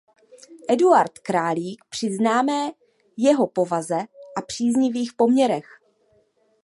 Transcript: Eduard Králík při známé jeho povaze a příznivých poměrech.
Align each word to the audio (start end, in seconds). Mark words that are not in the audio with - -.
Eduard 0.69 1.19
Králík 1.19 1.83
při 1.89 2.15
známé 2.15 2.71
jeho 3.17 3.47
povaze 3.47 3.97
a 4.37 4.41
příznivých 4.41 5.13
poměrech. 5.17 5.79